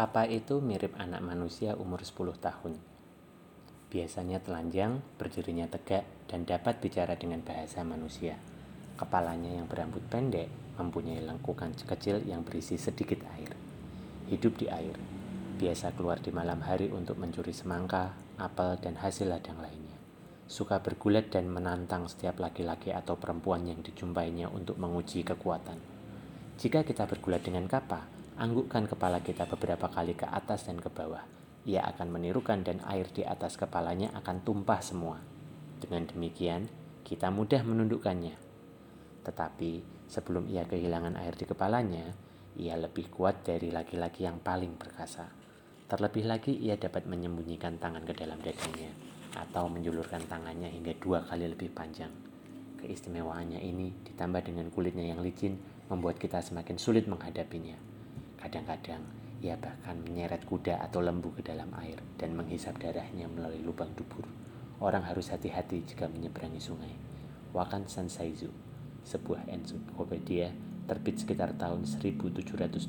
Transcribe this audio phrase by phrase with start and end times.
[0.00, 2.72] Kappa itu mirip anak manusia umur 10 tahun.
[3.92, 8.40] Biasanya telanjang, berdirinya tegak, dan dapat bicara dengan bahasa manusia.
[8.96, 10.48] Kepalanya yang berambut pendek
[10.80, 13.52] mempunyai lengkukan kecil yang berisi sedikit air.
[14.32, 14.96] Hidup di air,
[15.60, 20.00] biasa keluar di malam hari untuk mencuri semangka, apel, dan hasil ladang lainnya.
[20.48, 25.76] Suka bergulat dan menantang setiap laki-laki atau perempuan yang dijumpainya untuk menguji kekuatan.
[26.56, 31.20] Jika kita bergulat dengan kapal, Anggukkan kepala kita beberapa kali ke atas dan ke bawah.
[31.68, 35.20] Ia akan menirukan dan air di atas kepalanya akan tumpah semua.
[35.76, 36.64] Dengan demikian,
[37.04, 38.32] kita mudah menundukkannya.
[39.28, 42.16] Tetapi sebelum ia kehilangan air di kepalanya,
[42.56, 45.28] ia lebih kuat dari laki-laki yang paling perkasa.
[45.84, 48.88] Terlebih lagi, ia dapat menyembunyikan tangan ke dalam dadanya
[49.36, 52.10] atau menjulurkan tangannya hingga dua kali lebih panjang.
[52.80, 55.60] Keistimewaannya ini ditambah dengan kulitnya yang licin
[55.92, 57.89] membuat kita semakin sulit menghadapinya.
[58.40, 59.04] Kadang-kadang
[59.44, 64.24] ia bahkan menyeret kuda atau lembu ke dalam air dan menghisap darahnya melalui lubang dubur.
[64.80, 66.92] Orang harus hati-hati jika menyeberangi sungai.
[67.52, 68.48] Wakan Sansaizu,
[69.04, 70.56] sebuah ensiklopedia
[70.88, 72.80] terbit sekitar tahun 1770.